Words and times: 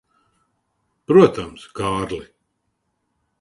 Protams, 1.11 1.67
Kārli. 1.81 2.21